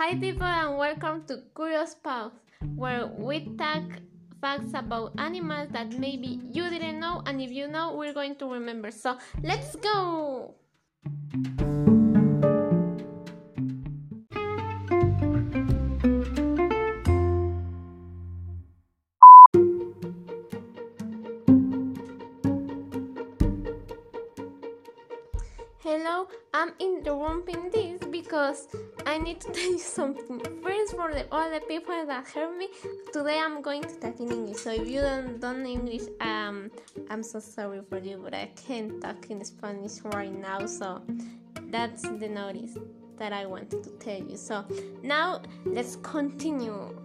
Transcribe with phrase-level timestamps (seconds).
[0.00, 2.32] Hi, people, and welcome to Curious Paws,
[2.74, 3.84] where we talk
[4.40, 8.46] facts about animals that maybe you didn't know, and if you know, we're going to
[8.46, 8.90] remember.
[8.90, 10.54] So, let's go!
[25.92, 28.68] Hello, I'm interrupting this because
[29.06, 30.38] I need to tell you something.
[30.62, 32.68] First, for the, all the people that heard me,
[33.12, 34.58] today I'm going to talk in English.
[34.58, 36.70] So if you don't don't English, um,
[37.10, 40.64] I'm so sorry for you, but I can't talk in Spanish right now.
[40.66, 41.02] So
[41.72, 42.78] that's the notice
[43.18, 44.36] that I wanted to tell you.
[44.36, 44.64] So
[45.02, 46.99] now let's continue.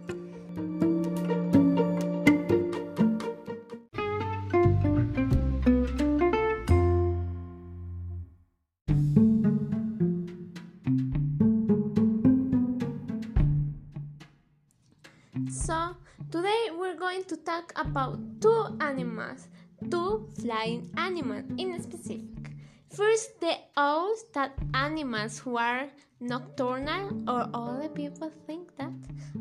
[17.66, 19.48] Talk about two animals,
[19.90, 22.52] two flying animals in specific.
[22.90, 25.88] First, the owls, that animals who are
[26.20, 28.92] nocturnal, or all the people think that,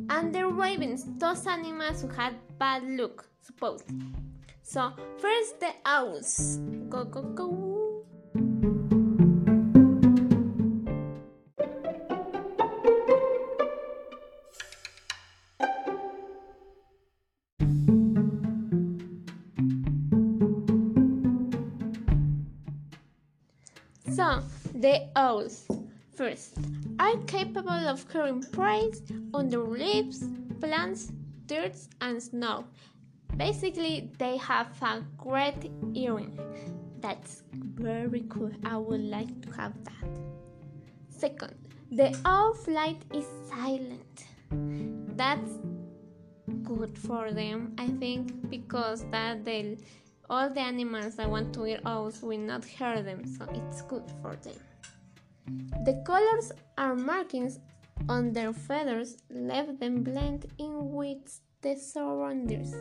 [0.09, 4.07] and the ravens, those animals who had bad luck, supposedly.
[4.63, 6.59] So, first, the owls.
[6.89, 7.74] Go, go, go.
[25.35, 25.67] Owls,
[26.15, 26.57] first,
[26.99, 28.91] are capable of carrying prey
[29.33, 30.23] on their leaves,
[30.61, 31.11] plants,
[31.45, 32.65] dirt, and snow.
[33.37, 36.39] Basically, they have a great hearing.
[37.01, 38.51] That's very cool.
[38.63, 40.09] I would like to have that.
[41.09, 41.55] Second,
[41.91, 44.25] the owl flight is silent.
[45.17, 45.51] That's
[46.63, 49.77] good for them, I think, because that they
[50.27, 54.03] all the animals that want to eat owls will not hurt them, so it's good
[54.21, 54.55] for them.
[55.85, 57.59] The colors or markings
[58.09, 62.73] on their feathers let them blend in with the surroundings.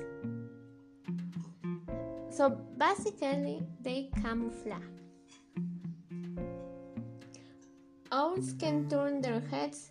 [2.31, 4.83] So basically, they camouflage.
[8.11, 9.91] Owls can turn their heads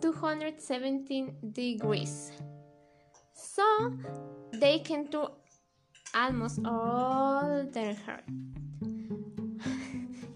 [0.00, 2.32] 217 degrees.
[3.32, 3.92] So
[4.52, 5.28] they can turn
[6.14, 8.22] almost all their hair.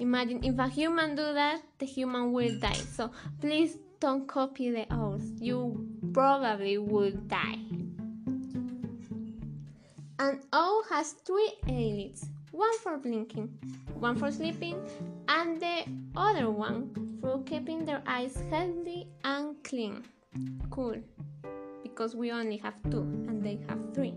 [0.09, 2.81] Imagine if a human do that, the human will die.
[2.97, 3.11] So
[3.43, 5.23] please don't copy the owls.
[5.39, 7.59] You probably would die.
[10.19, 13.51] An owl has three eyelids, one for blinking,
[14.01, 14.81] one for sleeping,
[15.29, 15.85] and the
[16.17, 20.05] other one for keeping their eyes healthy and clean.
[20.71, 20.97] Cool,
[21.83, 24.15] because we only have two and they have three.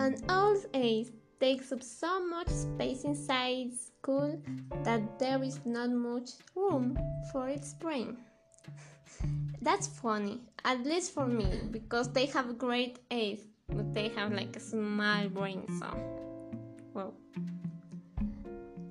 [0.00, 4.40] An owl's eyes takes up so much space inside school
[4.84, 6.98] that there is not much room
[7.32, 8.16] for its brain.
[9.60, 14.56] That's funny, at least for me, because they have great eyes, but they have like
[14.56, 15.88] a small brain, so
[16.94, 17.14] well.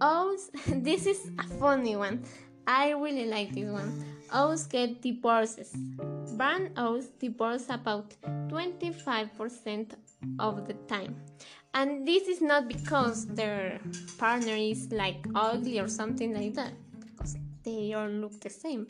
[0.02, 2.24] Owls, this is a funny one.
[2.68, 4.04] I really like this one.
[4.32, 5.72] Owls get divorces.
[6.34, 8.14] Barn owls divorce about
[8.50, 9.94] 25%
[10.40, 11.16] of the time.
[11.78, 13.80] And this is not because their
[14.18, 18.88] partner is like ugly or something like that, because they all look the same.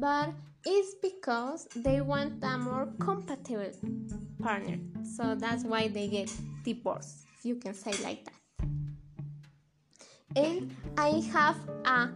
[0.00, 0.30] But
[0.66, 3.70] it's because they want a more compatible
[4.42, 4.76] partner.
[5.04, 6.34] So that's why they get
[6.64, 8.34] divorced, if you can say like that.
[10.34, 12.08] And I have a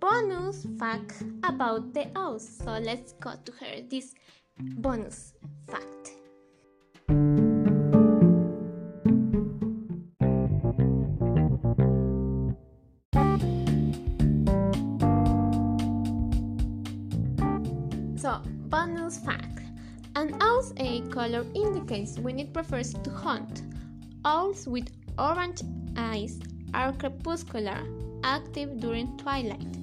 [0.00, 2.58] bonus fact about the owls.
[2.58, 4.14] So let's go to her this
[4.58, 5.34] bonus
[5.70, 6.10] fact.
[18.22, 18.40] So,
[18.70, 19.62] bonus fact
[20.14, 23.62] an owl's eye color indicates when it prefers to hunt.
[24.24, 24.86] Owls with
[25.18, 25.62] orange
[25.96, 26.38] eyes
[26.72, 27.82] are crepuscular,
[28.22, 29.74] active during twilight.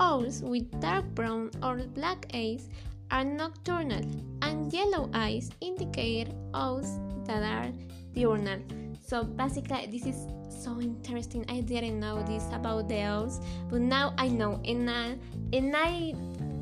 [0.00, 2.70] Owls with dark brown or black eyes
[3.10, 4.08] are nocturnal,
[4.40, 7.70] and yellow eyes indicate owls that are
[8.14, 8.62] diurnal.
[9.06, 10.16] So basically, this is
[10.48, 11.44] so interesting.
[11.50, 13.38] I didn't know this about the owls,
[13.68, 15.18] but now I know, and I,
[15.52, 16.14] and I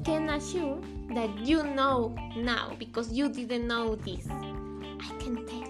[0.04, 0.78] can assure
[1.14, 4.28] that you know now because you didn't know this.
[4.28, 5.64] I can tell.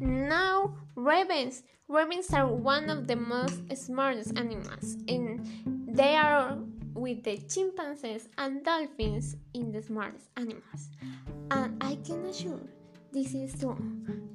[0.00, 1.62] Now, ravens.
[1.88, 5.46] Ravens are one of the most smartest animals and
[5.86, 6.58] they are
[6.96, 10.88] with the chimpanzees and dolphins in the smartest animals.
[11.50, 12.60] And I can assure
[13.12, 13.76] this is true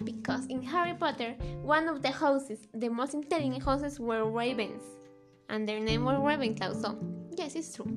[0.03, 4.83] because in Harry Potter, one of the houses, the most intelligent houses, were ravens,
[5.49, 6.81] and their name was Ravenclaw.
[6.81, 6.97] So
[7.37, 7.91] yes, it's true.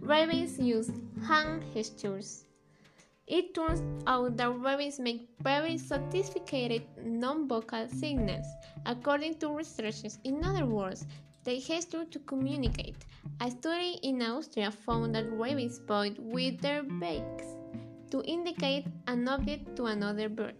[0.00, 0.90] Ravens use
[1.26, 2.44] hand gestures.
[3.26, 8.46] It turns out that ravens make very sophisticated non-vocal signals,
[8.86, 10.18] according to researchers.
[10.24, 11.04] In other words,
[11.48, 13.06] they gesture to communicate.
[13.40, 17.48] A study in Austria found that ravens point with their beaks
[18.10, 20.56] to indicate an object to another bird,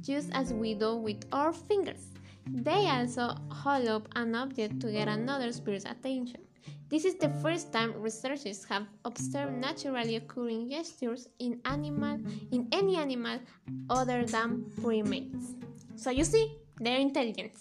[0.00, 2.12] just as we do with our fingers.
[2.46, 6.40] They also hold up an object to get another bird's attention.
[6.88, 12.18] This is the first time researchers have observed naturally occurring gestures in animal
[12.52, 13.38] in any animal
[13.90, 15.56] other than primates.
[15.96, 17.52] So you see, they're intelligent.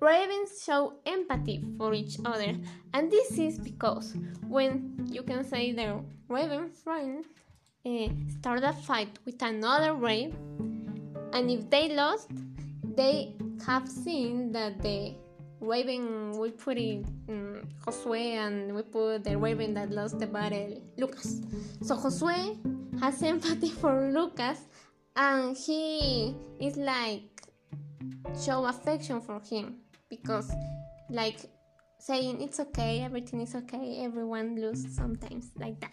[0.00, 2.56] Ravens show empathy for each other,
[2.94, 4.16] and this is because
[4.48, 7.22] when you can say their raven friend
[7.84, 8.08] uh,
[8.38, 12.30] start a fight with another raven, and if they lost,
[12.96, 13.34] they
[13.66, 15.16] have seen that the
[15.60, 20.80] raven we put it um, Josue and we put the raven that lost the battle
[20.96, 21.42] Lucas.
[21.82, 22.56] So Josue
[23.00, 24.60] has empathy for Lucas,
[25.14, 27.24] and he is like
[28.42, 29.76] show affection for him
[30.10, 30.50] because
[31.08, 31.38] like
[31.98, 35.92] saying it's okay everything is okay everyone loses sometimes like that.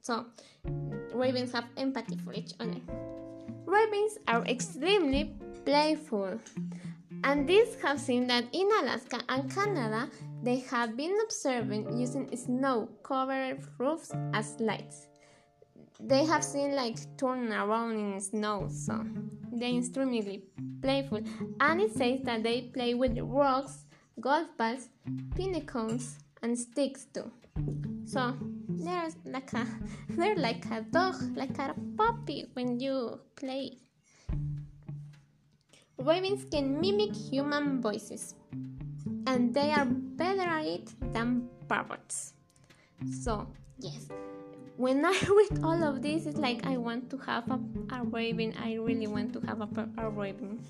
[0.00, 0.26] So
[1.14, 2.80] ravens have empathy for each other.
[3.66, 5.34] Ravens are extremely
[5.64, 6.40] playful
[7.24, 10.10] and these have seen that in alaska and canada
[10.42, 15.06] they have been observing using snow covered roofs as lights.
[16.00, 19.04] They have seen like turn around in snow so
[19.52, 20.44] they're extremely
[20.80, 21.20] playful.
[21.60, 23.84] And it says that they play with rocks
[24.20, 24.88] golf balls
[25.36, 27.30] pine cones and sticks too.
[28.04, 28.34] So
[28.68, 29.66] they're like a
[30.10, 33.78] they're like a dog like a puppy when you play.
[35.98, 38.34] Ravens can mimic human voices
[39.26, 42.34] and they are better at it than parrots
[43.22, 43.46] so
[43.78, 44.08] yes
[44.76, 47.60] when I read all of this, it's like I want to have a,
[47.92, 48.54] a raven.
[48.62, 50.60] I really want to have a, a raven.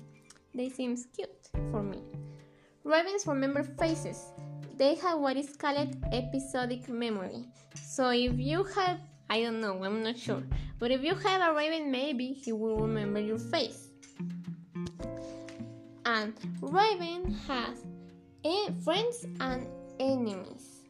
[0.53, 2.01] They seem cute for me.
[2.83, 4.25] Ravens remember faces.
[4.77, 7.45] They have what is called episodic memory.
[7.75, 10.43] So if you have, I don't know, I'm not sure,
[10.79, 13.89] but if you have a raven, maybe he will remember your face.
[16.05, 17.83] And raven has
[18.83, 19.67] friends and
[19.99, 20.81] enemies.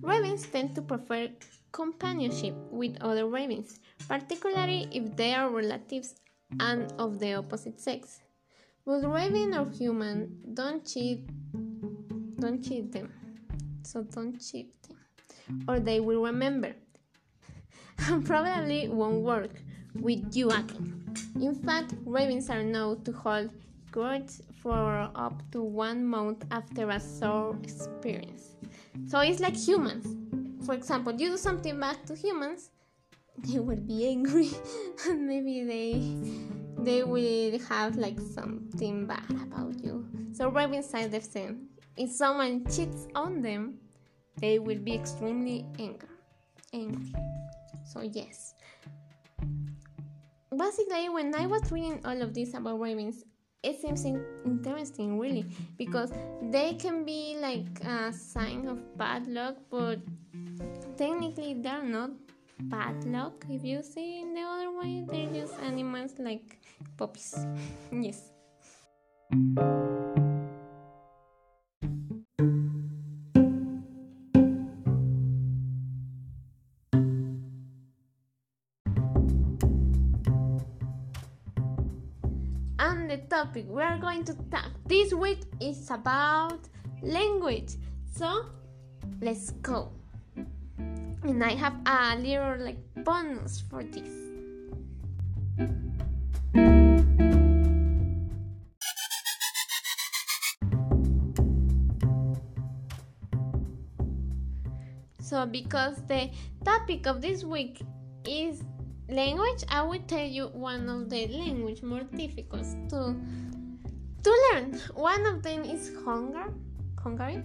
[0.00, 1.28] Ravens tend to prefer
[1.74, 6.14] companionship with other ravens, particularly if they are relatives
[6.60, 8.20] and of the opposite sex.
[8.86, 11.26] But raven or human, don't cheat,
[12.38, 13.12] don't cheat them.
[13.82, 16.74] So don't cheat them, or they will remember.
[18.08, 19.50] and probably won't work
[20.00, 21.02] with you again.
[21.40, 23.50] In fact, ravens are known to hold
[23.90, 28.54] grudges for up to one month after a sore experience.
[29.06, 30.06] So it's like humans
[30.64, 32.70] for example, you do something bad to humans,
[33.38, 34.50] they will be angry
[35.08, 36.16] and maybe they
[36.84, 40.06] they will have like something bad about you.
[40.32, 41.68] So right inside the same.
[41.96, 43.78] If someone cheats on them,
[44.38, 46.08] they will be extremely angry.
[46.72, 47.14] Angry.
[47.86, 48.54] So yes.
[50.56, 53.24] Basically, when I was reading all of this about ravens,
[53.64, 55.46] it seems interesting really
[55.78, 60.00] because they can be like a sign of bad luck, but
[60.96, 62.10] technically they're not
[62.60, 63.44] bad luck.
[63.48, 66.58] If you see in the other way they're just animals like
[66.96, 67.34] puppies.
[67.92, 68.30] Yes
[83.54, 83.70] topic.
[83.70, 86.68] We are going to talk this week is about
[87.02, 87.74] language.
[88.12, 88.46] So
[89.20, 89.92] let's go.
[91.22, 94.10] And I have a little like bonus for this.
[105.20, 106.30] So, because the
[106.64, 107.82] topic of this week
[108.26, 108.62] is
[109.08, 113.16] language, I will tell you one of the language more difficult to
[114.22, 114.80] to learn.
[114.94, 116.52] One of them is Hungary,
[116.98, 117.42] Hungary.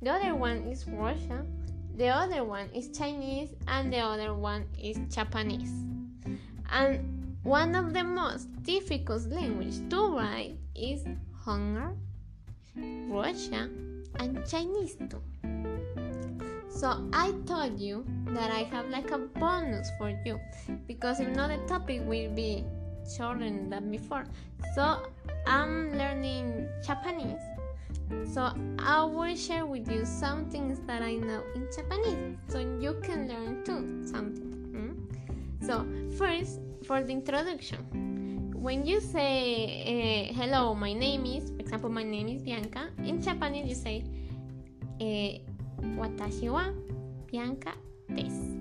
[0.00, 1.44] The other one is Russia
[1.96, 5.72] the other one is Chinese, and the other one is Japanese.
[6.70, 11.04] And one of the most difficult language to write is
[11.42, 11.96] Hangul,
[13.08, 13.70] Russia,
[14.20, 15.22] and Chinese too.
[16.76, 18.04] So I told you
[18.36, 20.38] that I have like a bonus for you
[20.86, 22.64] because if not the topic will be
[23.16, 24.24] shorter than before.
[24.74, 25.08] So
[25.46, 27.40] I'm learning Japanese.
[28.30, 33.00] So I will share with you some things that I know in Japanese so you
[33.02, 34.52] can learn too something.
[34.76, 35.64] Hmm?
[35.64, 35.86] So
[36.18, 38.52] first for the introduction.
[38.52, 43.22] When you say uh, hello, my name is, for example, my name is Bianca, in
[43.22, 44.04] Japanese you say
[45.00, 45.55] uh,
[45.96, 46.64] Watashi wa
[47.30, 47.72] Bianca
[48.08, 48.56] desu.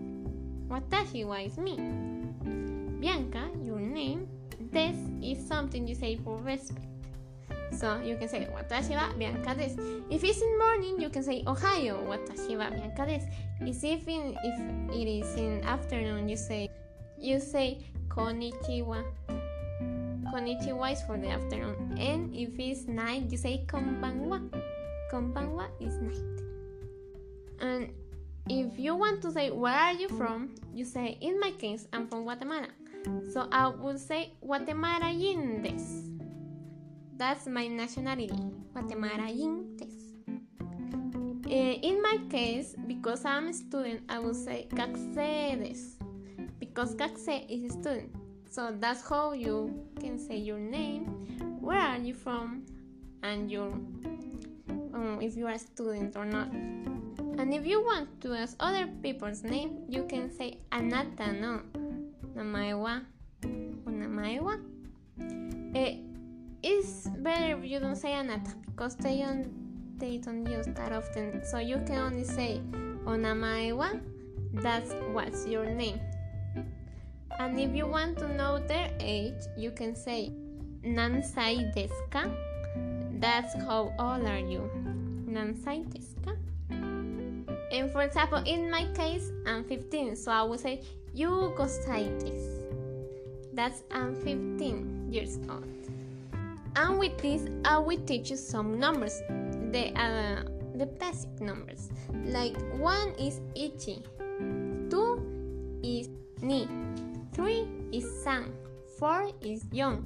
[0.70, 1.78] Watashi wa is me.
[3.00, 4.28] Bianca, your name.
[4.72, 6.88] Des is something you say for respect.
[7.72, 10.04] So you can say Watashi wa Bianca desu.
[10.10, 13.28] If it's in morning, you can say Ohayo Watashi wa Bianca desu.
[13.62, 16.70] If, if it is in afternoon, you say
[17.20, 19.04] you say Konnichiwa.
[20.32, 21.98] Konnichiwa is for the afternoon.
[22.00, 24.40] And if it's night, you say Konbanwa.
[25.12, 26.36] Konbanwa is night.
[27.60, 27.90] And
[28.50, 32.08] if you want to say where are you from, you say in my case I'm
[32.08, 32.68] from Guatemala.
[33.32, 36.12] So I would say Guatemalayenses.
[37.18, 38.40] That's my nationality,
[38.74, 39.94] Guatemalayenses.
[41.46, 45.96] Uh, in my case, because I'm a student, I would say Caxedes
[46.60, 48.16] because Caxe is a student.
[48.50, 51.06] So that's how you can say your name,
[51.60, 52.66] where are you from,
[53.24, 53.68] and your
[54.94, 56.50] um, if you are a student or not.
[57.38, 61.62] And if you want to ask other people's name, you can say anata no,
[62.36, 63.00] namae wa,
[63.44, 64.56] namae wa.
[65.76, 65.98] Eh,
[66.64, 69.52] it's better if you don't say anata because they don't
[70.00, 71.44] they don't use that often.
[71.44, 72.62] So you can only say
[73.06, 73.90] onamae wa.
[74.54, 76.00] That's what's your name.
[77.40, 80.32] And if you want to know their age, you can say
[80.86, 82.30] Nansai desu ka?
[83.20, 84.70] That's how old are you?
[85.28, 86.38] Nansai desu ka?
[87.76, 90.82] And for example, in my case, I'm 15, so I will say
[91.14, 92.64] Yugosai desu.
[93.54, 95.68] That's I'm 15 years old.
[96.78, 99.20] And with this, I will teach you some numbers.
[99.76, 100.44] The uh,
[100.76, 101.90] the basic numbers.
[102.26, 104.04] Like one is ichi,
[104.90, 105.20] two
[105.84, 106.08] is
[106.42, 106.68] ni,
[107.34, 108.54] 3 is San,
[109.00, 110.04] 4 is Yon,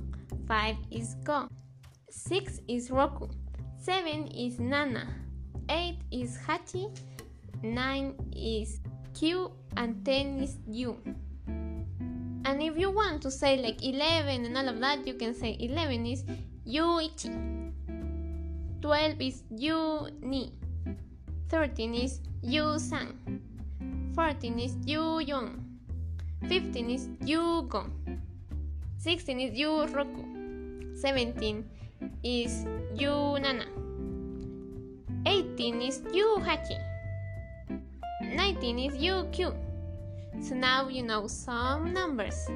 [0.47, 1.47] 5 is Go,
[2.09, 3.27] 6 is Roku,
[3.81, 5.07] 7 is Nana,
[5.69, 6.89] 8 is Hachi,
[7.63, 8.79] 9 is
[9.13, 10.97] Kyu, and 10 is U.
[12.45, 15.57] And if you want to say like 11 and all of that, you can say
[15.59, 16.23] 11 is
[16.65, 17.71] Yuichi,
[18.81, 20.53] 12 is Yu-ni,
[21.49, 23.41] 13 is Yu-san,
[24.15, 25.69] 14 is Yu-yon,
[26.47, 27.89] 15 is Yugo.
[28.97, 30.97] 16 is Yuroku.
[30.97, 31.63] 17
[32.23, 33.65] is Yunana.
[35.25, 36.88] 18 is Yuhachi.
[38.35, 39.55] 19 is UQ.
[40.41, 42.47] So now you know some numbers.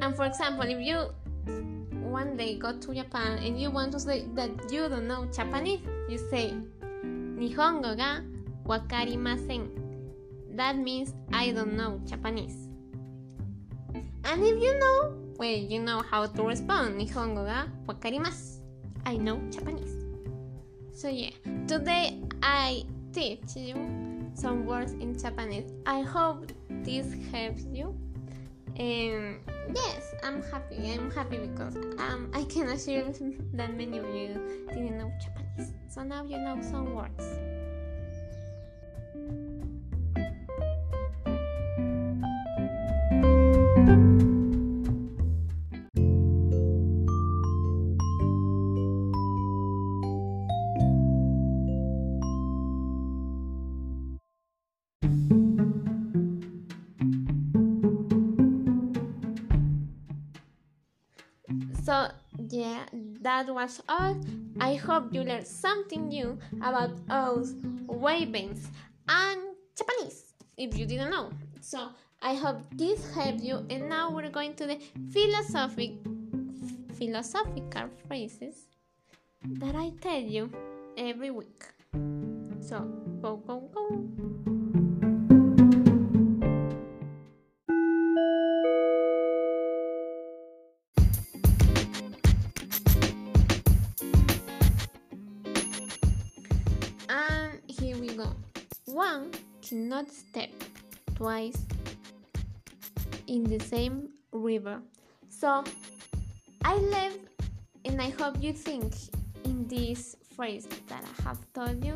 [0.00, 1.12] And for example, if you
[2.04, 5.80] one day go to Japan and you want to say that you don't know Japanese,
[6.08, 6.54] you say
[7.04, 8.20] Nihongo ga
[8.66, 9.68] wakarimasen.
[10.56, 12.68] That means I don't know Japanese.
[14.24, 17.00] And if you know, well, you know how to respond.
[17.00, 18.62] Nihongo ga wakarimasu.
[19.06, 20.04] I know Japanese.
[20.92, 21.34] So yeah,
[21.66, 24.03] today I teach you
[24.34, 25.72] some words in Japanese.
[25.86, 27.96] I hope this helps you.
[28.76, 29.38] And
[29.74, 30.92] yes, I'm happy.
[30.92, 33.04] I'm happy because um, I can assure
[33.54, 35.72] that many of you didn't know Japanese.
[35.88, 37.38] So now you know some words.
[63.44, 64.16] That was all.
[64.60, 67.52] I hope you learned something new about us,
[67.86, 68.66] wavelengths,
[69.08, 69.40] and
[69.76, 71.30] Japanese, if you didn't know.
[71.60, 71.88] So,
[72.22, 73.66] I hope this helped you.
[73.68, 74.78] And now we're going to the
[75.12, 75.92] philosophic,
[76.94, 78.66] philosophical phrases
[79.60, 80.50] that I tell you
[80.96, 81.64] every week.
[82.60, 82.80] So,
[83.20, 84.43] go, go, go.
[98.86, 99.30] One
[99.62, 100.50] cannot step
[101.14, 101.56] twice
[103.26, 104.80] in the same river.
[105.28, 105.64] So
[106.64, 107.18] I live
[107.84, 108.94] and I hope you think
[109.44, 111.94] in this phrase that I have told you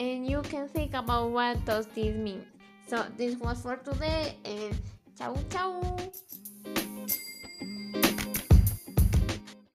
[0.00, 2.44] and you can think about what does this mean.
[2.86, 4.74] So this was for today and
[5.16, 5.96] ciao ciao